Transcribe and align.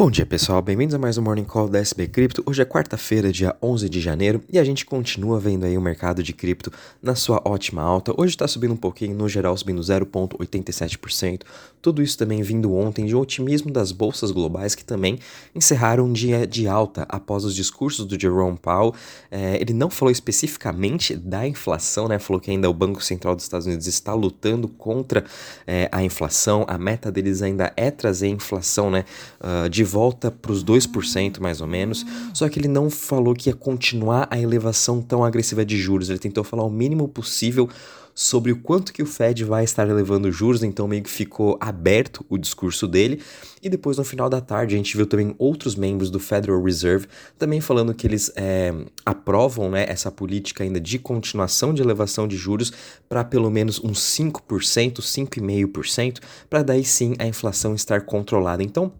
Bom 0.00 0.10
dia 0.10 0.24
pessoal, 0.24 0.62
bem-vindos 0.62 0.94
a 0.94 0.98
mais 0.98 1.18
um 1.18 1.22
Morning 1.22 1.44
Call 1.44 1.68
da 1.68 1.78
SB 1.78 2.08
Cripto. 2.08 2.42
Hoje 2.46 2.62
é 2.62 2.64
quarta-feira, 2.64 3.30
dia 3.30 3.54
11 3.62 3.86
de 3.86 4.00
janeiro, 4.00 4.42
e 4.50 4.58
a 4.58 4.64
gente 4.64 4.86
continua 4.86 5.38
vendo 5.38 5.66
aí 5.66 5.76
o 5.76 5.80
mercado 5.82 6.22
de 6.22 6.32
cripto 6.32 6.72
na 7.02 7.14
sua 7.14 7.42
ótima 7.44 7.82
alta. 7.82 8.14
Hoje 8.16 8.32
está 8.32 8.48
subindo 8.48 8.72
um 8.72 8.78
pouquinho, 8.78 9.14
no 9.14 9.28
geral 9.28 9.54
subindo 9.58 9.82
0,87%. 9.82 11.42
Tudo 11.82 12.02
isso 12.02 12.16
também 12.16 12.42
vindo 12.42 12.74
ontem 12.74 13.04
de 13.04 13.14
otimismo 13.14 13.70
das 13.70 13.92
bolsas 13.92 14.30
globais 14.30 14.74
que 14.74 14.82
também 14.82 15.18
encerraram 15.54 16.06
um 16.06 16.12
dia 16.14 16.46
de 16.46 16.66
alta 16.66 17.06
após 17.06 17.44
os 17.44 17.54
discursos 17.54 18.06
do 18.06 18.18
Jerome 18.18 18.56
Powell. 18.56 18.94
É, 19.30 19.60
ele 19.60 19.74
não 19.74 19.90
falou 19.90 20.10
especificamente 20.10 21.14
da 21.14 21.46
inflação, 21.46 22.08
né? 22.08 22.18
Falou 22.18 22.40
que 22.40 22.50
ainda 22.50 22.70
o 22.70 22.74
Banco 22.74 23.02
Central 23.02 23.34
dos 23.34 23.44
Estados 23.44 23.66
Unidos 23.66 23.86
está 23.86 24.14
lutando 24.14 24.66
contra 24.66 25.24
é, 25.66 25.90
a 25.92 26.02
inflação. 26.02 26.64
A 26.66 26.78
meta 26.78 27.12
deles 27.12 27.42
ainda 27.42 27.70
é 27.76 27.90
trazer 27.90 28.28
inflação, 28.28 28.90
né? 28.90 29.04
Uh, 29.38 29.68
de 29.68 29.89
volta 29.90 30.30
para 30.30 30.52
os 30.52 30.64
2% 30.64 31.40
mais 31.40 31.60
ou 31.60 31.66
menos, 31.66 32.04
só 32.32 32.48
que 32.48 32.58
ele 32.58 32.68
não 32.68 32.88
falou 32.88 33.34
que 33.34 33.48
ia 33.48 33.54
continuar 33.54 34.28
a 34.30 34.38
elevação 34.38 35.02
tão 35.02 35.24
agressiva 35.24 35.64
de 35.64 35.76
juros, 35.76 36.08
ele 36.08 36.18
tentou 36.18 36.44
falar 36.44 36.64
o 36.64 36.70
mínimo 36.70 37.08
possível 37.08 37.68
sobre 38.14 38.52
o 38.52 38.56
quanto 38.56 38.92
que 38.92 39.02
o 39.02 39.06
Fed 39.06 39.44
vai 39.44 39.64
estar 39.64 39.88
elevando 39.88 40.30
juros, 40.30 40.62
então 40.62 40.86
meio 40.86 41.02
que 41.02 41.10
ficou 41.10 41.56
aberto 41.60 42.24
o 42.28 42.36
discurso 42.36 42.86
dele. 42.86 43.22
E 43.62 43.68
depois, 43.68 43.96
no 43.96 44.04
final 44.04 44.28
da 44.28 44.40
tarde, 44.40 44.74
a 44.74 44.76
gente 44.76 44.94
viu 44.96 45.06
também 45.06 45.34
outros 45.38 45.74
membros 45.74 46.10
do 46.10 46.18
Federal 46.18 46.62
Reserve 46.62 47.06
também 47.38 47.60
falando 47.60 47.94
que 47.94 48.06
eles 48.06 48.30
é, 48.36 48.74
aprovam 49.06 49.70
né, 49.70 49.86
essa 49.88 50.10
política 50.10 50.64
ainda 50.64 50.80
de 50.80 50.98
continuação 50.98 51.72
de 51.72 51.80
elevação 51.80 52.28
de 52.28 52.36
juros 52.36 52.72
para 53.08 53.24
pelo 53.24 53.50
menos 53.50 53.82
uns 53.82 54.00
5%, 54.00 55.00
5,5%, 55.00 56.18
para 56.48 56.62
daí 56.62 56.84
sim 56.84 57.14
a 57.18 57.26
inflação 57.26 57.74
estar 57.74 58.02
controlada. 58.02 58.62
Então, 58.62 58.92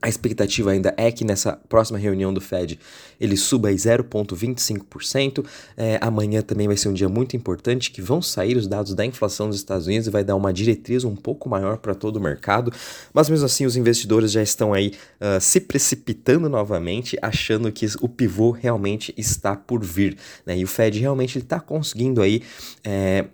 a 0.00 0.08
expectativa 0.08 0.70
ainda 0.70 0.94
é 0.96 1.10
que 1.10 1.24
nessa 1.24 1.58
próxima 1.68 1.98
reunião 1.98 2.32
do 2.32 2.40
Fed 2.40 2.78
ele 3.20 3.36
suba 3.36 3.68
aí 3.68 3.74
0,25%. 3.74 5.44
É, 5.76 5.98
amanhã 6.00 6.40
também 6.40 6.68
vai 6.68 6.76
ser 6.76 6.88
um 6.88 6.92
dia 6.92 7.08
muito 7.08 7.36
importante 7.36 7.90
que 7.90 8.00
vão 8.00 8.22
sair 8.22 8.56
os 8.56 8.68
dados 8.68 8.94
da 8.94 9.04
inflação 9.04 9.48
dos 9.48 9.56
Estados 9.56 9.88
Unidos 9.88 10.06
e 10.06 10.10
vai 10.10 10.22
dar 10.22 10.36
uma 10.36 10.52
diretriz 10.52 11.02
um 11.02 11.16
pouco 11.16 11.48
maior 11.48 11.78
para 11.78 11.96
todo 11.96 12.16
o 12.16 12.20
mercado. 12.20 12.72
Mas 13.12 13.28
mesmo 13.28 13.46
assim, 13.46 13.66
os 13.66 13.76
investidores 13.76 14.30
já 14.30 14.42
estão 14.42 14.72
aí 14.72 14.92
uh, 15.20 15.40
se 15.40 15.60
precipitando 15.60 16.48
novamente, 16.48 17.18
achando 17.20 17.72
que 17.72 17.86
o 18.00 18.08
pivô 18.08 18.52
realmente 18.52 19.12
está 19.16 19.56
por 19.56 19.84
vir. 19.84 20.16
Né? 20.46 20.58
E 20.58 20.64
o 20.64 20.68
Fed 20.68 20.96
realmente 21.00 21.38
está 21.38 21.58
conseguindo 21.58 22.22
aí. 22.22 22.42
É, 22.84 23.24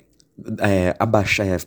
é, 0.58 0.96
abaixar, 0.98 1.46
é, 1.46 1.58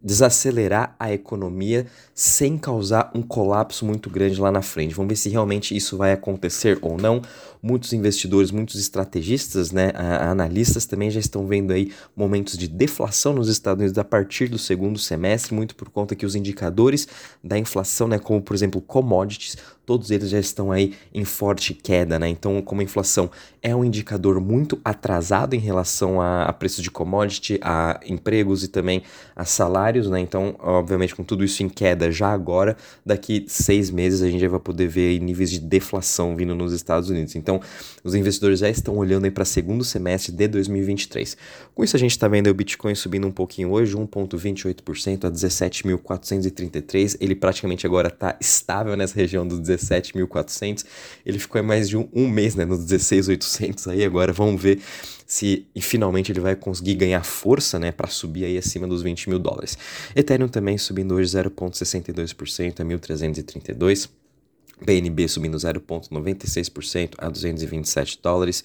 desacelerar 0.00 0.94
a 0.98 1.12
economia 1.12 1.86
sem 2.14 2.56
causar 2.56 3.10
um 3.14 3.22
colapso 3.22 3.84
muito 3.84 4.08
grande 4.08 4.40
lá 4.40 4.50
na 4.50 4.62
frente. 4.62 4.94
Vamos 4.94 5.08
ver 5.08 5.16
se 5.16 5.28
realmente 5.28 5.76
isso 5.76 5.96
vai 5.96 6.12
acontecer 6.12 6.78
ou 6.80 6.96
não. 6.96 7.20
Muitos 7.60 7.92
investidores, 7.92 8.52
muitos 8.52 8.76
estrategistas, 8.80 9.72
né, 9.72 9.90
analistas 10.20 10.86
também 10.86 11.10
já 11.10 11.18
estão 11.18 11.46
vendo 11.46 11.72
aí 11.72 11.92
momentos 12.16 12.56
de 12.56 12.68
deflação 12.68 13.32
nos 13.32 13.48
Estados 13.48 13.80
Unidos 13.82 13.98
a 13.98 14.04
partir 14.04 14.48
do 14.48 14.58
segundo 14.58 14.98
semestre, 14.98 15.52
muito 15.52 15.74
por 15.74 15.90
conta 15.90 16.14
que 16.14 16.24
os 16.24 16.36
indicadores 16.36 17.08
da 17.42 17.58
inflação, 17.58 18.06
né, 18.06 18.18
como 18.18 18.40
por 18.40 18.54
exemplo 18.54 18.80
commodities, 18.80 19.56
todos 19.88 20.10
eles 20.10 20.28
já 20.28 20.38
estão 20.38 20.70
aí 20.70 20.92
em 21.14 21.24
forte 21.24 21.72
queda, 21.72 22.18
né? 22.18 22.28
Então, 22.28 22.60
como 22.60 22.82
a 22.82 22.84
inflação 22.84 23.30
é 23.62 23.74
um 23.74 23.82
indicador 23.82 24.38
muito 24.38 24.78
atrasado 24.84 25.54
em 25.54 25.58
relação 25.58 26.20
a, 26.20 26.42
a 26.42 26.52
preço 26.52 26.82
de 26.82 26.90
commodity, 26.90 27.58
a 27.62 27.98
empregos 28.06 28.62
e 28.62 28.68
também 28.68 29.02
a 29.34 29.46
salários, 29.46 30.10
né? 30.10 30.20
Então, 30.20 30.54
obviamente, 30.58 31.14
com 31.14 31.24
tudo 31.24 31.42
isso 31.42 31.62
em 31.62 31.70
queda 31.70 32.12
já 32.12 32.28
agora, 32.30 32.76
daqui 33.04 33.46
seis 33.48 33.90
meses 33.90 34.20
a 34.20 34.28
gente 34.28 34.42
já 34.42 34.48
vai 34.48 34.60
poder 34.60 34.88
ver 34.88 35.18
níveis 35.20 35.50
de 35.50 35.58
deflação 35.58 36.36
vindo 36.36 36.54
nos 36.54 36.74
Estados 36.74 37.08
Unidos. 37.08 37.34
Então, 37.34 37.58
os 38.04 38.14
investidores 38.14 38.58
já 38.58 38.68
estão 38.68 38.94
olhando 38.98 39.24
aí 39.24 39.30
para 39.30 39.46
segundo 39.46 39.84
semestre 39.84 40.32
de 40.32 40.48
2023. 40.48 41.34
Com 41.74 41.82
isso, 41.82 41.96
a 41.96 41.98
gente 41.98 42.10
está 42.10 42.28
vendo 42.28 42.50
o 42.50 42.54
Bitcoin 42.54 42.94
subindo 42.94 43.26
um 43.26 43.32
pouquinho 43.32 43.70
hoje, 43.70 43.96
1,28% 43.96 45.24
a 45.24 45.30
17.433. 45.30 47.16
Ele 47.22 47.34
praticamente 47.34 47.86
agora 47.86 48.08
está 48.08 48.36
estável 48.38 48.94
nessa 48.94 49.14
região 49.14 49.48
dos 49.48 49.60
17.400. 49.78 50.84
Ele 51.24 51.38
ficou 51.38 51.62
mais 51.62 51.88
de 51.88 51.96
um, 51.96 52.08
um 52.12 52.28
mês, 52.28 52.54
né, 52.54 52.64
nos 52.64 52.84
16.800 52.84 53.90
aí. 53.90 54.04
Agora 54.04 54.32
vamos 54.32 54.60
ver 54.60 54.80
se 55.26 55.66
e 55.74 55.82
finalmente 55.82 56.32
ele 56.32 56.40
vai 56.40 56.56
conseguir 56.56 56.94
ganhar 56.94 57.22
força, 57.22 57.78
né, 57.78 57.92
para 57.92 58.08
subir 58.08 58.44
aí 58.44 58.56
acima 58.58 58.86
dos 58.86 59.02
20 59.02 59.28
mil 59.28 59.38
dólares. 59.38 59.76
Ethereum 60.16 60.48
também 60.48 60.78
subindo 60.78 61.14
hoje 61.14 61.36
0,62% 61.36 62.80
a 62.80 62.84
1.332. 62.84 64.08
BNB 64.80 65.26
subindo 65.28 65.56
0,96% 65.56 67.14
a 67.18 67.28
227 67.28 68.20
dólares, 68.22 68.62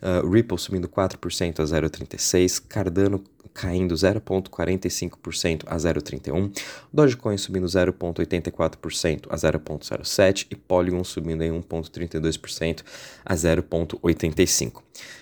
uh, 0.00 0.26
Ripple 0.26 0.58
subindo 0.58 0.88
4% 0.88 1.60
a 1.60 1.64
0,36, 1.64 2.62
Cardano 2.66 3.22
caindo 3.60 3.94
0,45% 3.94 5.64
a 5.66 5.76
0,31%, 5.76 6.58
Dogecoin 6.90 7.36
subindo 7.36 7.66
0,84% 7.66 9.26
a 9.28 9.36
0,07% 9.36 10.46
e 10.50 10.56
Polygon 10.56 11.04
subindo 11.04 11.42
em 11.42 11.50
1,32% 11.50 12.82
a 13.22 13.34
0,85%. 13.34 14.72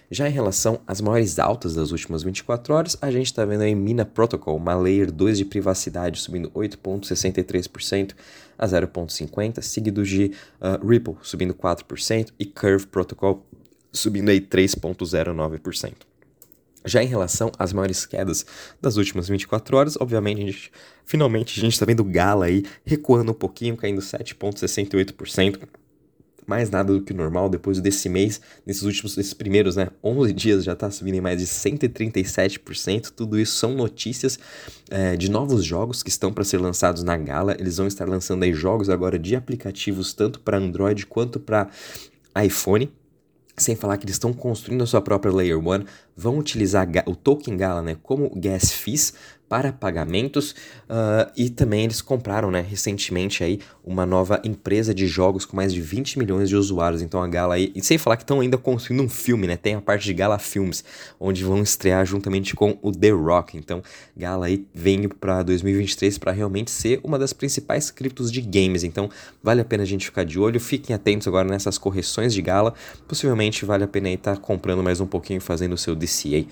Já 0.08 0.28
em 0.28 0.32
relação 0.32 0.80
às 0.86 1.00
maiores 1.00 1.40
altas 1.40 1.74
das 1.74 1.90
últimas 1.90 2.22
24 2.22 2.72
horas, 2.72 2.96
a 3.02 3.10
gente 3.10 3.26
está 3.26 3.44
vendo 3.44 3.62
aí 3.62 3.74
Mina 3.74 4.04
Protocol, 4.04 4.56
uma 4.56 4.74
Layer 4.76 5.10
2 5.10 5.38
de 5.38 5.44
privacidade, 5.44 6.20
subindo 6.20 6.48
8,63% 6.52 8.14
a 8.56 8.66
0,50%, 8.68 9.60
seguido 9.62 10.04
de 10.04 10.32
uh, 10.60 10.86
Ripple 10.86 11.16
subindo 11.22 11.54
4% 11.54 12.28
e 12.38 12.46
Curve 12.46 12.86
Protocol 12.86 13.44
subindo 13.92 14.28
aí 14.28 14.40
3,09%. 14.40 15.94
Já 16.88 17.02
em 17.02 17.06
relação 17.06 17.52
às 17.58 17.72
maiores 17.72 18.06
quedas 18.06 18.46
das 18.80 18.96
últimas 18.96 19.28
24 19.28 19.76
horas, 19.76 19.96
obviamente, 20.00 20.42
a 20.42 20.46
gente, 20.46 20.72
finalmente 21.04 21.60
a 21.60 21.62
gente 21.62 21.74
está 21.74 21.84
vendo 21.84 22.02
Gala 22.02 22.46
aí 22.46 22.64
recuando 22.84 23.30
um 23.32 23.34
pouquinho, 23.34 23.76
caindo 23.76 24.00
7,68%. 24.00 25.68
Mais 26.46 26.70
nada 26.70 26.94
do 26.94 27.02
que 27.02 27.12
normal, 27.12 27.50
depois 27.50 27.78
desse 27.78 28.08
mês, 28.08 28.40
nesses 28.64 28.82
últimos, 28.82 29.18
nesses 29.18 29.34
primeiros, 29.34 29.76
né, 29.76 29.88
11 30.02 30.32
dias 30.32 30.64
já 30.64 30.72
está 30.72 30.90
subindo 30.90 31.16
em 31.16 31.20
mais 31.20 31.40
de 31.40 31.46
137%. 31.46 33.10
Tudo 33.14 33.38
isso 33.38 33.56
são 33.56 33.74
notícias 33.74 34.38
é, 34.88 35.14
de 35.14 35.30
novos 35.30 35.62
jogos 35.62 36.02
que 36.02 36.08
estão 36.08 36.32
para 36.32 36.44
ser 36.44 36.56
lançados 36.56 37.02
na 37.02 37.18
Gala. 37.18 37.54
Eles 37.58 37.76
vão 37.76 37.86
estar 37.86 38.08
lançando 38.08 38.44
aí 38.44 38.54
jogos 38.54 38.88
agora 38.88 39.18
de 39.18 39.36
aplicativos 39.36 40.14
tanto 40.14 40.40
para 40.40 40.56
Android 40.56 41.04
quanto 41.04 41.38
para 41.38 41.68
iPhone. 42.42 42.90
Sem 43.58 43.76
falar 43.76 43.98
que 43.98 44.04
eles 44.04 44.14
estão 44.14 44.32
construindo 44.32 44.82
a 44.82 44.86
sua 44.86 45.00
própria 45.00 45.32
Layer 45.32 45.58
1, 45.58 45.84
vão 46.16 46.38
utilizar 46.38 46.86
o 47.06 47.14
token 47.14 47.56
Gala 47.56 47.82
né, 47.82 47.96
como 48.02 48.30
gas 48.34 48.72
fees 48.72 49.12
para 49.48 49.72
pagamentos 49.72 50.50
uh, 50.50 51.30
e 51.36 51.48
também 51.48 51.84
eles 51.84 52.02
compraram 52.02 52.50
né, 52.50 52.60
recentemente 52.60 53.42
aí 53.42 53.60
uma 53.84 54.04
nova 54.04 54.40
empresa 54.44 54.94
de 54.94 55.06
jogos 55.06 55.46
com 55.46 55.56
mais 55.56 55.72
de 55.72 55.80
20 55.80 56.18
milhões 56.18 56.48
de 56.48 56.56
usuários. 56.56 57.00
Então 57.00 57.22
a 57.22 57.26
Gala 57.26 57.54
aí, 57.54 57.72
e 57.74 57.82
sem 57.82 57.96
falar 57.96 58.16
que 58.16 58.22
estão 58.22 58.40
ainda 58.40 58.58
construindo 58.58 59.02
um 59.02 59.08
filme, 59.08 59.46
né? 59.46 59.56
Tem 59.56 59.74
a 59.74 59.80
parte 59.80 60.04
de 60.04 60.12
Gala 60.12 60.38
Films, 60.38 60.84
onde 61.18 61.42
vão 61.42 61.62
estrear 61.62 62.04
juntamente 62.04 62.54
com 62.54 62.78
o 62.82 62.92
The 62.92 63.10
Rock. 63.10 63.56
Então 63.56 63.82
Gala 64.14 64.46
aí 64.46 64.66
vem 64.74 65.08
para 65.08 65.42
2023 65.42 66.18
para 66.18 66.32
realmente 66.32 66.70
ser 66.70 67.00
uma 67.02 67.18
das 67.18 67.32
principais 67.32 67.90
criptos 67.90 68.30
de 68.30 68.42
games. 68.42 68.84
Então 68.84 69.08
vale 69.42 69.62
a 69.62 69.64
pena 69.64 69.84
a 69.84 69.86
gente 69.86 70.04
ficar 70.04 70.24
de 70.24 70.38
olho. 70.38 70.60
Fiquem 70.60 70.94
atentos 70.94 71.26
agora 71.26 71.48
nessas 71.48 71.78
correções 71.78 72.34
de 72.34 72.42
Gala. 72.42 72.74
Possivelmente 73.06 73.64
vale 73.64 73.84
a 73.84 73.88
pena 73.88 74.10
estar 74.10 74.34
tá 74.34 74.40
comprando 74.40 74.82
mais 74.82 75.00
um 75.00 75.06
pouquinho 75.06 75.40
fazendo 75.40 75.72
o 75.72 75.78
seu 75.78 75.94
DCA. 75.94 76.44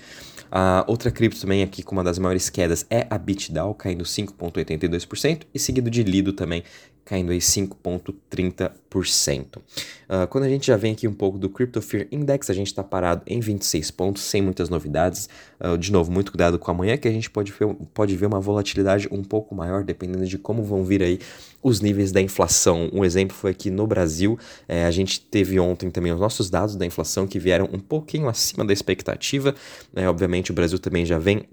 A 0.51 0.85
outra 0.87 1.11
cripto 1.11 1.41
também 1.41 1.61
aqui 1.61 1.83
com 1.83 1.93
uma 1.93 2.03
das 2.03 2.17
maiores 2.17 2.49
quedas 2.49 2.85
é 2.89 3.07
a 3.09 3.17
BitDAO, 3.17 3.73
caindo 3.73 4.03
5,82%, 4.03 5.43
e 5.53 5.59
seguido 5.59 5.89
de 5.89 6.03
Lido 6.03 6.33
também, 6.33 6.63
caindo 7.07 7.31
aí 7.31 7.39
5,30%. 7.39 9.57
Uh, 9.57 9.61
ah, 10.09 10.27
quando 10.27 10.43
a 10.43 10.49
gente 10.49 10.67
já 10.67 10.75
vem 10.75 10.91
aqui 10.91 11.07
um 11.07 11.13
pouco 11.13 11.37
do 11.37 11.49
Crypto 11.49 11.81
Fear 11.81 12.07
Index, 12.11 12.49
a 12.49 12.53
gente 12.53 12.67
está 12.67 12.83
parado 12.83 13.21
em 13.25 13.39
26 13.39 13.91
pontos, 13.91 14.23
sem 14.23 14.41
muitas 14.41 14.67
novidades. 14.69 15.29
Uh, 15.59 15.77
de 15.77 15.89
novo, 15.89 16.11
muito 16.11 16.31
cuidado 16.31 16.59
com 16.59 16.69
amanhã, 16.69 16.97
que 16.97 17.07
a 17.07 17.11
gente 17.11 17.29
pode 17.29 17.53
ver, 17.53 17.73
pode 17.93 18.13
ver 18.15 18.25
uma 18.25 18.41
volatilidade 18.41 19.07
um 19.09 19.23
pouco 19.23 19.55
maior, 19.55 19.85
dependendo 19.85 20.25
de 20.25 20.37
como 20.37 20.61
vão 20.63 20.83
vir 20.83 21.01
aí 21.01 21.19
os 21.63 21.79
níveis 21.79 22.11
da 22.11 22.21
inflação. 22.21 22.89
Um 22.91 23.05
exemplo 23.05 23.35
foi 23.35 23.51
aqui 23.51 23.71
no 23.71 23.87
Brasil, 23.87 24.37
é, 24.67 24.85
a 24.85 24.91
gente 24.91 25.21
teve 25.21 25.57
ontem 25.59 25.89
também 25.89 26.11
os 26.11 26.19
nossos 26.19 26.49
dados 26.49 26.75
da 26.75 26.85
inflação 26.85 27.25
que 27.25 27.39
vieram 27.39 27.69
um 27.71 27.79
pouquinho 27.79 28.27
acima 28.27 28.65
da 28.65 28.73
expectativa. 28.73 29.55
Né? 29.93 30.09
Obviamente, 30.09 30.51
o 30.51 30.53
Brasil 30.53 30.77
também 30.77 31.05
já 31.05 31.17
vem 31.17 31.45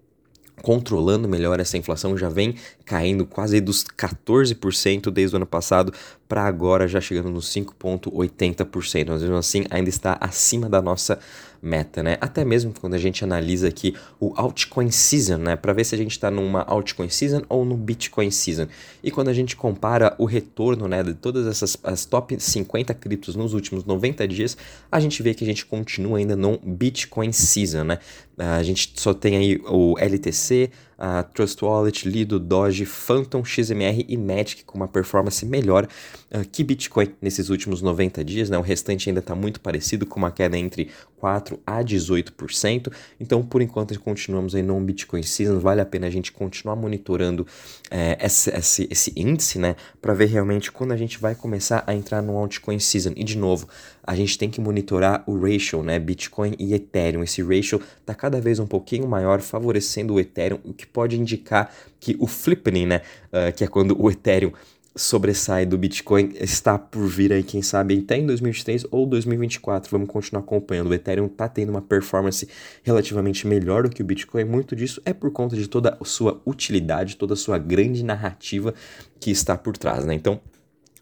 controlando 0.63 1.29
melhor 1.29 1.61
essa 1.61 1.77
inflação, 1.77 2.17
já 2.17 2.29
vem 2.29 2.55
caindo 2.85 3.27
quase 3.27 3.61
dos 3.61 3.85
14% 3.85 5.11
desde 5.11 5.35
o 5.35 5.39
ano 5.39 5.47
passado 5.47 5.93
para 6.29 6.45
agora 6.45 6.89
já 6.89 7.01
chegando 7.01 7.31
nos 7.31 7.47
5,80%. 7.55 9.07
Mas 9.09 9.23
mesmo 9.23 9.37
assim 9.37 9.65
ainda 9.71 9.89
está 9.89 10.17
acima 10.21 10.69
da 10.69 10.81
nossa 10.81 11.19
meta, 11.65 12.03
né? 12.03 12.19
Até 12.21 12.45
mesmo 12.45 12.75
quando 12.79 12.95
a 12.95 12.99
gente 12.99 13.25
analisa 13.25 13.69
aqui 13.69 13.97
o 14.21 14.35
altcoin 14.37 14.91
season, 14.91 15.39
né, 15.39 15.57
para 15.57 15.73
ver 15.73 15.85
se 15.85 15.95
a 15.95 15.99
gente 15.99 16.11
está 16.11 16.31
numa 16.31 16.61
altcoin 16.61 17.09
season 17.09 17.43
ou 17.49 17.65
no 17.65 17.75
Bitcoin 17.75 18.31
season. 18.31 18.67
E 19.03 19.11
quando 19.11 19.29
a 19.29 19.33
gente 19.33 19.57
compara 19.57 20.15
o 20.19 20.27
retorno, 20.27 20.87
né, 20.87 21.03
de 21.03 21.15
todas 21.15 21.47
essas 21.47 21.79
as 21.83 22.05
top 22.05 22.39
50 22.39 22.93
criptos 22.95 23.35
nos 23.35 23.55
últimos 23.55 23.85
90 23.85 24.29
dias, 24.29 24.57
a 24.93 25.01
gente 25.01 25.23
vê 25.23 25.33
que 25.33 25.43
a 25.43 25.47
gente 25.47 25.65
continua 25.65 26.19
ainda 26.19 26.37
no 26.37 26.59
Bitcoin 26.59 27.33
season, 27.33 27.85
né? 27.85 27.99
A 28.37 28.63
gente 28.63 28.93
só 28.97 29.15
tem 29.15 29.37
aí 29.37 29.61
o 29.65 29.95
LTC, 29.99 30.71
a 30.99 31.23
Trust 31.23 31.65
Wallet, 31.65 32.09
Lido, 32.09 32.39
Doge, 32.39 32.85
Phantom, 32.85 33.45
XMR 33.45 34.05
e 34.09 34.17
Magic 34.17 34.65
com 34.65 34.77
uma 34.77 34.89
performance 34.89 35.45
melhor 35.45 35.87
uh, 36.33 36.49
que 36.51 36.63
Bitcoin 36.65 37.11
nesses 37.21 37.49
últimos 37.49 37.83
90 37.83 38.25
dias. 38.25 38.51
Né? 38.51 38.59
O 38.59 38.63
restante 38.63 39.09
ainda 39.09 39.21
está 39.21 39.35
muito 39.35 39.61
parecido, 39.61 40.07
com 40.07 40.19
uma 40.19 40.31
queda 40.31 40.57
entre 40.57 40.91
4% 41.21 41.59
a 41.67 41.83
18%. 41.83 42.93
Então, 43.19 43.43
por 43.43 43.63
enquanto, 43.63 43.99
continuamos 44.01 44.55
aí 44.55 44.63
no 44.63 44.79
Bitcoin 44.81 45.23
Season. 45.23 45.59
Vale 45.59 45.81
a 45.81 45.87
pena 45.87 46.07
a 46.07 46.11
gente 46.11 46.33
continuar 46.33 46.77
monitorando 46.77 47.47
é, 47.91 48.19
esse, 48.21 48.51
esse, 48.51 48.89
esse, 48.91 49.13
índice, 49.17 49.59
né? 49.59 49.77
Para 50.01 50.15
ver 50.15 50.27
realmente 50.27 50.71
quando 50.71 50.93
a 50.93 50.97
gente 50.97 51.19
vai 51.19 51.35
começar 51.35 51.83
a 51.87 51.95
entrar 51.95 52.23
no 52.23 52.37
Altcoin 52.37 52.79
Season. 52.79 53.13
E, 53.17 53.25
de 53.25 53.37
novo, 53.37 53.69
a 54.07 54.15
gente 54.15 54.39
tem 54.39 54.51
que 54.51 54.61
monitorar 54.61 55.25
o 55.27 55.39
ratio, 55.39 55.83
né? 55.83 55.99
Bitcoin 55.99 56.55
e 56.59 56.75
Ethereum. 56.75 57.23
Esse 57.23 57.43
ratio 57.43 57.81
está 58.01 58.15
cada 58.15 58.41
vez 58.41 58.59
um 58.59 58.67
pouquinho 58.67 59.09
maior, 59.09 59.41
favorecendo 59.41 60.15
o 60.15 60.21
Ethereum, 60.21 60.59
o 60.65 60.73
que 60.73 60.87
pode 60.87 61.19
indicar 61.19 61.75
que 61.99 62.17
o 62.19 62.27
flipping, 62.27 62.87
né? 62.87 63.01
Uh, 63.29 63.53
que 63.55 63.65
é 63.65 63.67
quando 63.67 64.01
o 64.01 64.11
Ethereum 64.11 64.53
sobressai 64.97 65.67
do 65.67 65.77
Bitcoin 65.77 66.33
está 66.39 66.79
por 66.79 67.07
vir 67.09 67.33
aí, 67.33 67.43
quem 67.43 67.63
sabe, 67.63 67.99
até 67.99 68.17
em 68.17 68.27
2023 68.27 68.87
ou 68.91 69.07
2024. 69.07 69.91
Vamos 69.91 70.09
continuar 70.09 70.43
acompanhando. 70.43 70.91
O 70.91 70.95
Ethereum 70.95 71.27
está 71.27 71.49
tendo 71.49 71.71
uma 71.71 71.83
performance 71.83 72.49
relativamente 72.83 73.47
melhor 73.47 73.83
do 73.85 73.91
que 73.91 74.03
o 74.03 74.05
Bitcoin. 74.05 74.45
Muito 74.45 74.77
disso 74.77 75.03
é 75.05 75.13
por 75.13 75.33
conta 75.33 75.57
de 75.57 75.69
toda 75.69 75.97
a 76.01 76.05
sua 76.05 76.41
utilidade, 76.47 77.17
toda 77.17 77.35
a 77.35 77.37
sua 77.37 77.59
grande 77.59 78.05
narrativa 78.05 78.73
que 79.19 79.31
está 79.31 79.57
por 79.57 79.77
trás, 79.77 80.05
né? 80.05 80.15
Então, 80.15 80.41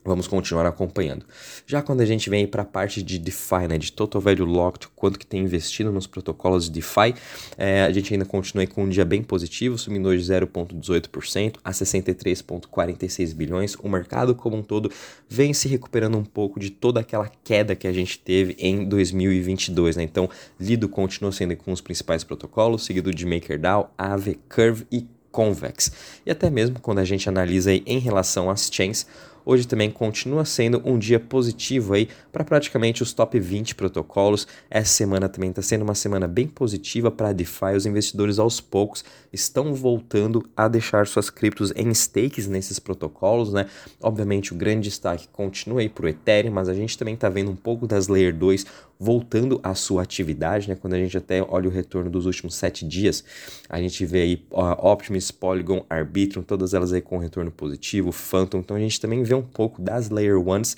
Vamos 0.05 0.27
continuar 0.27 0.67
acompanhando. 0.67 1.25
Já 1.65 1.81
quando 1.81 2.01
a 2.01 2.05
gente 2.05 2.29
vem 2.29 2.45
para 2.47 2.63
a 2.63 2.65
parte 2.65 3.03
de 3.03 3.19
DeFi, 3.19 3.69
né, 3.69 3.79
de 3.79 3.93
Total 3.93 4.21
Value 4.21 4.45
Locked, 4.45 4.89
quanto 4.97 5.17
que 5.17 5.25
tem 5.25 5.43
investido 5.43 5.93
nos 5.93 6.09
protocolos 6.09 6.65
de 6.65 6.73
DeFi, 6.73 7.15
é, 7.57 7.83
a 7.83 7.93
gente 7.93 8.13
ainda 8.13 8.25
continua 8.25 8.67
com 8.67 8.83
um 8.83 8.89
dia 8.89 9.05
bem 9.05 9.23
positivo, 9.23 9.79
subindo 9.79 10.09
hoje 10.09 10.25
0,18% 10.25 11.57
a 11.63 11.71
63,46 11.71 13.33
bilhões. 13.33 13.77
O 13.77 13.89
mercado 13.89 14.35
como 14.35 14.57
um 14.57 14.63
todo 14.63 14.91
vem 15.29 15.55
se 15.55 15.69
recuperando 15.69 16.19
um 16.19 16.25
pouco 16.25 16.59
de 16.59 16.71
toda 16.71 16.99
aquela 17.01 17.31
queda 17.45 17.77
que 17.77 17.87
a 17.87 17.93
gente 17.93 18.19
teve 18.19 18.57
em 18.59 18.85
2022. 18.85 19.97
Né? 19.97 20.03
Então, 20.03 20.29
Lido 20.59 20.89
continua 20.89 21.31
sendo 21.31 21.57
com 21.57 21.71
os 21.71 21.81
principais 21.81 22.25
protocolos, 22.25 22.85
seguido 22.85 23.15
de 23.15 23.25
MakerDAO, 23.25 23.93
Aave, 23.97 24.41
Curve 24.49 24.85
e 24.91 25.07
Convex. 25.33 25.91
E 26.27 26.31
até 26.31 26.51
mesmo 26.51 26.79
quando 26.79 26.99
a 26.99 27.05
gente 27.05 27.29
analisa 27.29 27.73
em 27.73 27.99
relação 27.99 28.51
às 28.51 28.69
chains, 28.71 29.07
hoje 29.45 29.67
também 29.67 29.91
continua 29.91 30.45
sendo 30.45 30.83
um 30.85 30.99
dia 30.99 31.21
positivo 31.21 31.95
aí 31.95 32.09
para 32.31 32.45
praticamente 32.45 33.03
os 33.03 33.13
top 33.13 33.39
20 33.39 33.75
protocolos. 33.75 34.47
Essa 34.71 34.93
semana 34.93 35.29
também 35.29 35.51
está 35.51 35.63
sendo 35.63 35.83
uma 35.83 35.95
semana 35.95 36.27
bem 36.27 36.47
positiva 36.47 37.11
para 37.11 37.33
DeFi. 37.33 37.77
Os 37.77 37.87
investidores 37.87 38.39
aos 38.39 38.61
poucos 38.61 39.05
estão 39.33 39.75
voltando 39.75 40.45
a 40.57 40.69
deixar 40.69 41.07
suas 41.07 41.31
criptos 41.31 41.73
em 41.77 41.93
stakes 41.95 42.47
nesses 42.47 42.79
protocolos, 42.79 43.53
né? 43.53 43.67
Obviamente 44.01 44.53
o 44.53 44.57
grande 44.57 44.89
destaque 44.89 45.29
continua 45.29 45.81
aí 45.81 45.89
para 45.89 46.07
o 46.07 46.09
Ethereum, 46.09 46.53
mas 46.53 46.69
a 46.69 46.75
gente 46.75 46.97
também 46.99 47.15
está 47.15 47.29
vendo 47.29 47.51
um 47.51 47.57
pouco 47.57 47.87
das 47.87 48.09
Layer 48.09 48.35
2 48.35 48.67
voltando 48.99 49.61
à 49.63 49.75
sua 49.75 50.03
atividade, 50.03 50.69
né? 50.69 50.77
Quando 50.77 50.95
a 50.95 50.99
gente 50.99 51.17
até 51.17 51.43
olha 51.43 51.69
o 51.69 51.73
retorno 51.73 52.11
dos 52.11 52.27
últimos 52.27 52.55
sete 52.55 52.87
dias, 52.87 53.25
a 53.69 53.81
gente 53.81 54.05
vê 54.07 54.23
aí 54.23 54.47
uh, 54.51 54.87
Optimus, 54.87 55.31
Polygon, 55.31 55.85
Arbitrum, 55.91 56.43
todas 56.43 56.75
elas 56.75 56.93
aí 56.93 57.01
com 57.01 57.19
retorno 57.19 57.51
positivo, 57.51 58.13
Phantom, 58.13 58.59
então 58.59 58.77
a 58.77 58.81
gente 58.81 59.01
também 59.01 59.23
vê 59.23 59.35
um 59.35 59.43
pouco 59.43 59.83
das 59.83 60.11
Layer 60.11 60.37
1s, 60.37 60.77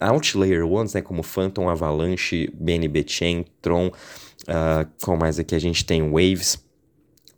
out 0.00 0.36
Layer 0.36 0.62
1s, 0.62 0.94
né? 0.94 1.02
Como 1.02 1.22
Phantom, 1.22 1.68
Avalanche, 1.68 2.50
BNB 2.54 3.04
Chain, 3.06 3.44
Tron, 3.62 3.86
uh, 3.88 4.86
qual 5.02 5.16
mais 5.16 5.38
aqui 5.38 5.54
a 5.54 5.58
gente 5.58 5.84
tem 5.84 6.02
Waves, 6.02 6.64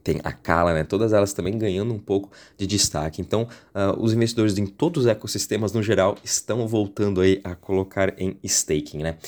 tem 0.03 0.21
a 0.25 0.33
Kala, 0.33 0.73
né? 0.73 0.85
Todas 0.85 1.13
elas 1.13 1.35
também 1.35 1.59
ganhando 1.59 1.93
um 1.93 1.99
pouco 1.99 2.31
de 2.57 2.67
destaque. 2.67 3.21
Então, 3.21 3.43
uh, 3.75 4.01
os 4.03 4.13
investidores 4.15 4.57
em 4.57 4.67
todos 4.67 5.05
os 5.05 5.11
ecossistemas 5.11 5.73
no 5.73 5.83
geral 5.83 6.17
estão 6.25 6.67
voltando 6.67 7.21
aí 7.21 7.41
a 7.45 7.55
colocar 7.55 8.15
em 8.19 8.39
staking, 8.43 8.99
né? 8.99 9.19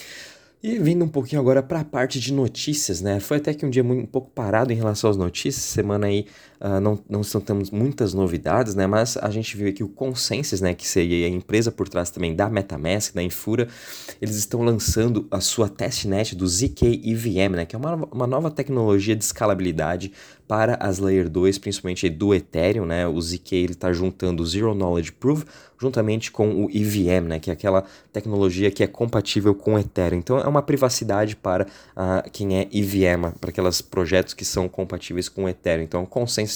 E 0.63 0.79
vindo 0.79 1.05
um 1.05 1.09
pouquinho 1.09 1.41
agora 1.41 1.63
para 1.63 1.81
a 1.81 1.85
parte 1.85 2.21
de 2.21 2.35
notícias, 2.35 3.01
né? 3.01 3.19
Foi 3.19 3.39
até 3.39 3.55
que 3.55 3.65
um 3.65 3.71
dia 3.71 3.83
muito, 3.83 4.03
um 4.03 4.07
pouco 4.07 4.31
parado 4.31 4.73
em 4.73 4.77
relação 4.77 5.09
às 5.09 5.17
notícias. 5.17 5.65
Semana 5.65 6.07
aí 6.07 6.27
uh, 6.61 6.81
não, 6.81 7.23
temos 7.41 7.71
muitas 7.71 8.15
novidades, 8.15 8.75
né? 8.75 8.87
Mas 8.87 9.17
a 9.17 9.31
gente 9.31 9.57
viu 9.57 9.69
aqui 9.69 9.83
o 9.83 9.89
Consensus, 9.89 10.61
né? 10.61 10.75
Que 10.75 10.87
seria 10.87 11.27
a 11.27 11.31
empresa 11.31 11.73
por 11.73 11.89
trás 11.89 12.11
também 12.11 12.35
da 12.35 12.49
MetaMask, 12.49 13.15
da 13.15 13.23
Infura. 13.23 13.69
Eles 14.21 14.37
estão 14.37 14.63
lançando 14.63 15.27
a 15.31 15.41
sua 15.41 15.69
testnet 15.69 16.35
do 16.35 16.47
ZK 16.47 17.03
EVM, 17.05 17.57
né? 17.57 17.67
Que 17.67 17.75
é 17.75 17.79
uma, 17.79 17.95
uma 18.13 18.27
nova 18.27 18.51
tecnologia 18.51 19.17
de 19.17 19.25
escalabilidade 19.25 20.13
para 20.47 20.75
as 20.81 20.99
Layer 20.99 21.29
2, 21.29 21.59
principalmente 21.59 22.09
do 22.09 22.35
Ethereum, 22.35 22.85
né? 22.85 23.07
O 23.07 23.21
ZK 23.21 23.67
está 23.71 23.93
juntando 23.93 24.43
o 24.43 24.47
Zero 24.47 24.75
Knowledge 24.75 25.13
Proof 25.13 25.45
juntamente 25.81 26.31
com 26.31 26.65
o 26.65 26.71
EVM, 26.71 27.29
né? 27.29 27.41
Que 27.41 27.51
é 27.51 27.53
aquela 27.55 27.85
tecnologia 28.13 28.71
que 28.71 28.83
é 28.83 28.87
compatível 28.87 29.55
com 29.55 29.75
o 29.75 29.79
Ethereum. 29.79 30.19
Então 30.19 30.39
é 30.39 30.47
uma 30.47 30.61
privacidade 30.61 31.35
para 31.35 31.65
uh, 31.65 32.31
quem 32.31 32.59
é 32.59 32.69
EVM, 32.71 33.31
para 33.41 33.51
aqueles 33.51 33.81
projetos 33.81 34.35
que 34.35 34.45
são 34.45 34.69
compatíveis 34.69 35.29
com 35.29 35.45
o 35.45 35.49
Ethereum. 35.49 35.85
Então, 35.85 36.03
o 36.03 36.07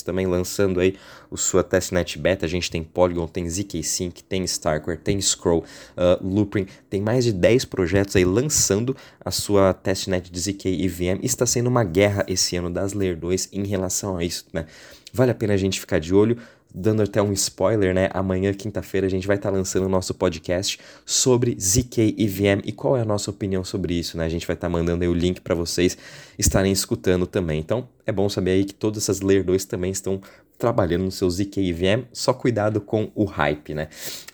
Também 0.03 0.27
lançando 0.27 0.81
aí 0.81 0.97
o 1.31 1.37
sua 1.37 1.63
testnet 1.63 2.19
beta. 2.19 2.47
A 2.47 2.49
gente 2.49 2.71
tem 2.71 2.83
Polygon, 2.83 3.27
tem 3.27 3.49
ZK-Sync, 3.49 4.23
tem 4.25 4.45
Starkware, 4.45 4.99
tem 4.99 5.21
Scroll, 5.21 5.65
uh, 5.97 6.27
Loopring, 6.27 6.67
tem 6.89 7.01
mais 7.01 7.25
de 7.25 7.33
10 7.33 7.65
projetos 7.67 8.17
aí 8.17 8.25
lançando 8.25 8.97
a 9.25 9.31
sua 9.31 9.73
testnet 9.73 10.31
de 10.31 10.41
ZK. 10.41 10.67
E 10.67 10.87
está 11.23 11.47
sendo 11.47 11.69
uma 11.69 11.85
guerra 11.85 12.25
esse 12.29 12.57
ano 12.57 12.71
das 12.71 12.93
Layer 12.93 13.17
2 13.17 13.51
em 13.53 13.67
relação 13.67 14.17
a 14.17 14.25
isso, 14.25 14.47
né? 14.53 14.67
Vale 15.13 15.31
a 15.31 15.35
pena 15.35 15.55
a 15.55 15.57
gente 15.57 15.79
ficar 15.79 16.01
de 16.01 16.13
olho. 16.13 16.39
Dando 16.77 17.03
até 17.03 17.23
um 17.23 17.33
spoiler, 17.33 17.95
né? 17.95 18.09
Amanhã, 18.13 18.53
quinta-feira, 18.53 19.07
a 19.07 19.11
gente 19.11 19.29
vai 19.29 19.37
estar 19.37 19.51
tá 19.51 19.57
lançando 19.57 19.87
o 19.87 19.89
nosso 19.89 20.13
podcast 20.13 20.81
sobre 21.07 21.55
ZK 21.55 22.17
EVM 22.19 22.63
e 22.65 22.73
qual 22.73 22.97
é 22.97 23.03
a 23.03 23.05
nossa 23.05 23.31
opinião 23.31 23.63
sobre 23.63 23.95
isso, 23.95 24.19
né? 24.19 24.25
A 24.25 24.29
gente 24.29 24.45
vai 24.45 24.55
estar 24.55 24.67
tá 24.67 24.73
mandando 24.73 25.05
aí 25.05 25.09
o 25.09 25.15
link 25.15 25.41
para 25.41 25.55
vocês 25.55 25.97
estarem 26.37 26.73
escutando 26.73 27.29
também. 27.29 27.61
Então, 27.61 27.89
é 28.05 28.11
bom 28.11 28.29
saber 28.29 28.51
aí 28.51 28.65
que 28.65 28.75
todas 28.75 29.05
essas 29.05 29.21
Layer 29.21 29.45
2 29.45 29.65
também 29.67 29.93
estão 29.93 30.21
trabalhando 30.59 31.05
no 31.05 31.13
seu 31.13 31.31
ZK 31.31 31.71
EVM, 31.71 32.07
só 32.13 32.33
cuidado 32.33 32.81
com 32.81 33.11
o 33.15 33.25
hype, 33.25 33.73
né? 33.73 33.89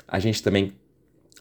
A 0.09 0.19
gente 0.19 0.43
também 0.43 0.73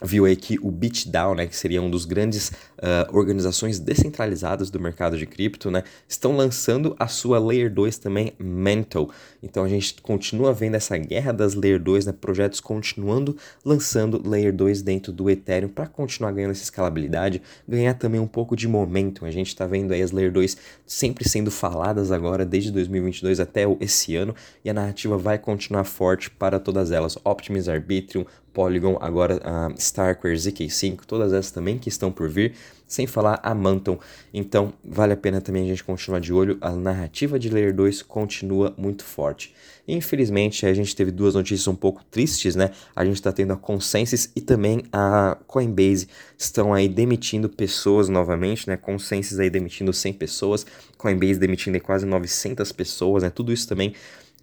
viu 0.02 0.26
aí 0.26 0.36
que 0.36 0.58
o 0.62 0.72
BitDAO, 0.72 1.36
né, 1.36 1.48
que 1.48 1.56
seria 1.56 1.82
um 1.82 1.90
dos 1.90 2.06
grandes 2.06 2.52
uh, 2.80 3.16
organizações 3.16 3.80
descentralizadas 3.80 4.70
do 4.70 4.80
mercado 4.80 5.18
de 5.18 5.26
cripto, 5.26 5.70
né, 5.70 5.84
estão 6.08 6.36
lançando 6.36 6.96
a 7.00 7.08
sua 7.08 7.40
Layer 7.40 7.72
2 7.72 7.98
também, 7.98 8.34
Mental. 8.40 9.10
Então 9.42 9.64
a 9.64 9.70
gente 9.70 10.02
continua 10.02 10.54
vendo 10.54 10.76
essa 10.76 10.98
guerra 10.98 11.32
das 11.32 11.54
Layer 11.54 11.80
2, 11.80 12.08
né, 12.08 12.14
projetos 12.14 12.60
continuando 12.60 13.38
lançando 13.64 14.22
Layer 14.28 14.54
2 14.54 14.82
dentro 14.82 15.12
do 15.12 15.30
Ethereum 15.30 15.70
para 15.70 15.88
continuar 15.88 16.32
ganhando 16.32 16.52
essa 16.52 16.64
escalabilidade, 16.64 17.42
ganhar 17.68 17.94
também 17.94 18.20
um 18.20 18.28
pouco 18.28 18.56
de 18.56 18.68
momento. 18.68 19.26
A 19.26 19.32
gente 19.32 19.48
está 19.48 19.66
vendo 19.66 19.94
aí 19.94 20.02
as 20.02 20.12
Layer 20.12 20.32
2 20.32 20.58
sempre 20.86 21.28
sendo 21.28 21.52
faladas 21.52 22.12
agora 22.12 22.46
desde 22.46 22.72
2022 22.72 23.40
até 23.40 23.64
esse 23.80 24.16
ano 24.16 24.36
e 24.64 24.70
a 24.70 24.74
narrativa 24.74 25.18
vai 25.18 25.38
continuar 25.38 25.84
forte 25.84 26.30
para 26.30 26.60
todas 26.60 26.92
elas. 26.92 27.18
Optimus 27.24 27.68
Arbitrum, 27.70 28.26
Polygon, 28.54 28.98
agora 29.00 29.40
a 29.44 29.72
Starkware, 29.78 30.36
ZK5, 30.36 31.02
todas 31.06 31.32
essas 31.34 31.52
também 31.52 31.78
que 31.78 31.90
estão 31.90 32.12
por 32.12 32.28
vir, 32.28 32.54
sem 32.88 33.06
falar 33.06 33.40
a 33.44 33.54
Manton. 33.54 34.00
Então, 34.34 34.74
vale 34.84 35.14
a 35.14 35.18
pena 35.18 35.40
também 35.40 35.64
a 35.64 35.68
gente 35.68 35.84
continuar 35.84 36.20
de 36.20 36.34
olho, 36.34 36.58
a 36.60 36.72
narrativa 36.72 37.38
de 37.38 37.50
Layer 37.50 37.74
2 37.74 38.02
continua 38.02 38.74
muito 38.78 39.04
forte. 39.04 39.54
Infelizmente, 39.88 40.66
a 40.66 40.74
gente 40.74 40.96
teve 40.96 41.12
duas 41.12 41.34
notícias 41.34 41.68
um 41.68 41.76
pouco 41.76 42.04
tristes, 42.12 42.56
né? 42.56 42.72
A 42.96 43.04
gente 43.04 43.16
está 43.16 43.32
tendo 43.32 43.54
a 43.54 43.58
Consensus 43.58 44.30
e 44.36 44.42
também 44.42 44.84
a 44.92 45.38
Coinbase 45.48 46.08
estão 46.38 46.74
aí 46.74 46.88
demitindo 46.88 47.50
pessoas 47.50 48.08
novamente, 48.08 48.68
né? 48.68 48.78
Consensus 48.78 49.40
aí 49.40 49.50
demitindo 49.50 49.92
100 49.92 50.14
pessoas, 50.14 50.66
Coinbase 50.98 51.40
demitindo 51.40 51.80
quase 51.80 52.06
900 52.06 52.72
pessoas, 52.72 53.24
né? 53.24 53.30
Tudo 53.30 53.52
isso 53.52 53.68
também 53.68 53.94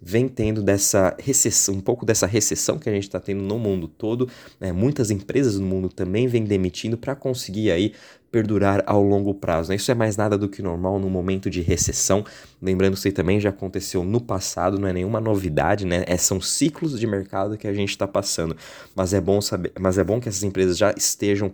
vem 0.01 0.27
tendo 0.27 0.61
dessa 0.61 1.15
recessão, 1.19 1.75
um 1.75 1.81
pouco 1.81 2.05
dessa 2.05 2.27
recessão 2.27 2.77
que 2.77 2.89
a 2.89 2.93
gente 2.93 3.03
está 3.03 3.19
tendo 3.19 3.41
no 3.41 3.57
mundo 3.57 3.87
todo. 3.87 4.29
Né? 4.59 4.71
Muitas 4.71 5.09
empresas 5.09 5.57
no 5.57 5.65
mundo 5.65 5.89
também 5.89 6.27
vêm 6.27 6.43
demitindo 6.43 6.97
para 6.97 7.15
conseguir 7.15 7.71
aí 7.71 7.93
perdurar 8.31 8.83
ao 8.85 9.01
longo 9.01 9.33
prazo. 9.33 9.69
Né? 9.69 9.75
Isso 9.75 9.91
é 9.91 9.95
mais 9.95 10.17
nada 10.17 10.37
do 10.37 10.49
que 10.49 10.61
normal 10.61 10.99
no 10.99 11.09
momento 11.09 11.49
de 11.49 11.61
recessão. 11.61 12.25
Lembrando 12.61 12.93
que 12.93 12.99
isso 12.99 13.11
também 13.11 13.39
já 13.39 13.49
aconteceu 13.49 14.03
no 14.03 14.19
passado, 14.19 14.79
não 14.79 14.87
é 14.87 14.93
nenhuma 14.93 15.19
novidade, 15.19 15.85
né? 15.85 16.03
É, 16.07 16.17
são 16.17 16.41
ciclos 16.41 16.99
de 16.99 17.07
mercado 17.07 17.57
que 17.57 17.67
a 17.67 17.73
gente 17.73 17.89
está 17.89 18.07
passando. 18.07 18.55
Mas 18.95 19.13
é 19.13 19.21
bom 19.21 19.39
saber, 19.41 19.71
mas 19.79 19.97
é 19.97 20.03
bom 20.03 20.19
que 20.19 20.27
essas 20.27 20.43
empresas 20.43 20.77
já 20.77 20.93
estejam 20.95 21.53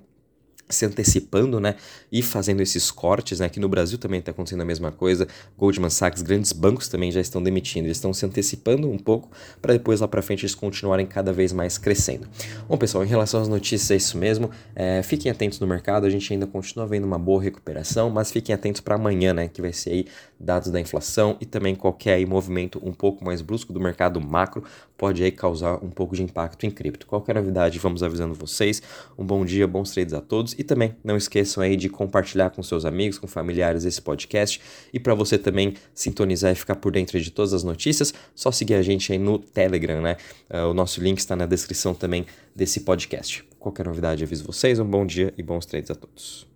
se 0.69 0.85
antecipando, 0.85 1.59
né, 1.59 1.75
e 2.11 2.21
fazendo 2.21 2.61
esses 2.61 2.89
cortes, 2.89 3.39
né, 3.39 3.45
aqui 3.45 3.59
no 3.59 3.69
Brasil 3.69 3.97
também 3.97 4.19
está 4.19 4.31
acontecendo 4.31 4.61
a 4.61 4.65
mesma 4.65 4.91
coisa, 4.91 5.27
Goldman 5.57 5.89
Sachs, 5.89 6.21
grandes 6.21 6.51
bancos 6.51 6.87
também 6.87 7.11
já 7.11 7.21
estão 7.21 7.41
demitindo, 7.41 7.87
eles 7.87 7.97
estão 7.97 8.13
se 8.13 8.25
antecipando 8.25 8.89
um 8.89 8.97
pouco 8.97 9.29
para 9.61 9.73
depois 9.73 9.99
lá 10.01 10.07
para 10.07 10.21
frente 10.21 10.41
eles 10.41 10.55
continuarem 10.55 11.05
cada 11.05 11.31
vez 11.31 11.51
mais 11.53 11.77
crescendo. 11.77 12.27
Bom 12.67 12.77
pessoal, 12.77 13.03
em 13.03 13.07
relação 13.07 13.41
às 13.41 13.47
notícias 13.47 13.91
é 13.91 13.95
isso 13.95 14.17
mesmo, 14.17 14.49
é, 14.75 15.03
fiquem 15.03 15.31
atentos 15.31 15.59
no 15.59 15.67
mercado, 15.67 16.05
a 16.05 16.09
gente 16.09 16.31
ainda 16.31 16.47
continua 16.47 16.87
vendo 16.87 17.05
uma 17.05 17.19
boa 17.19 17.41
recuperação, 17.41 18.09
mas 18.09 18.31
fiquem 18.31 18.53
atentos 18.53 18.81
para 18.81 18.95
amanhã, 18.95 19.33
né, 19.33 19.47
que 19.47 19.61
vai 19.61 19.73
ser 19.73 19.91
aí 19.91 20.05
dados 20.39 20.69
da 20.69 20.79
inflação 20.79 21.37
e 21.39 21.45
também 21.45 21.75
qualquer 21.75 22.15
aí 22.15 22.25
movimento 22.25 22.79
um 22.83 22.91
pouco 22.91 23.23
mais 23.23 23.41
brusco 23.41 23.71
do 23.71 23.79
mercado 23.79 24.19
macro 24.19 24.63
pode 24.97 25.23
aí 25.23 25.31
causar 25.31 25.83
um 25.83 25.89
pouco 25.89 26.15
de 26.15 26.23
impacto 26.23 26.65
em 26.65 26.71
cripto. 26.71 27.05
Qualquer 27.05 27.35
novidade, 27.35 27.79
vamos 27.79 28.03
avisando 28.03 28.33
vocês. 28.33 28.81
Um 29.17 29.25
bom 29.25 29.43
dia, 29.43 29.67
bons 29.67 29.91
trades 29.91 30.13
a 30.13 30.21
todos 30.21 30.52
e 30.57 30.63
também 30.63 30.95
não 31.03 31.17
esqueçam 31.17 31.63
aí 31.63 31.75
de 31.75 31.89
compartilhar 31.89 32.49
com 32.49 32.61
seus 32.63 32.85
amigos, 32.85 33.17
com 33.17 33.27
familiares 33.27 33.85
esse 33.85 34.01
podcast 34.01 34.61
e 34.93 34.99
para 34.99 35.13
você 35.13 35.37
também 35.37 35.73
sintonizar 35.93 36.51
e 36.51 36.55
ficar 36.55 36.75
por 36.75 36.91
dentro 36.91 37.19
de 37.19 37.31
todas 37.31 37.53
as 37.53 37.63
notícias, 37.63 38.13
só 38.35 38.51
seguir 38.51 38.75
a 38.75 38.81
gente 38.81 39.11
aí 39.11 39.17
no 39.17 39.39
Telegram, 39.39 40.01
né? 40.01 40.17
Uh, 40.49 40.69
o 40.69 40.73
nosso 40.73 41.01
link 41.01 41.17
está 41.17 41.35
na 41.35 41.45
descrição 41.45 41.93
também 41.93 42.25
desse 42.55 42.81
podcast. 42.81 43.43
Qualquer 43.59 43.85
novidade, 43.85 44.23
aviso 44.23 44.43
vocês. 44.43 44.79
Um 44.79 44.85
bom 44.85 45.05
dia 45.05 45.33
e 45.37 45.43
bons 45.43 45.65
trades 45.65 45.89
a 45.89 45.95
todos. 45.95 46.52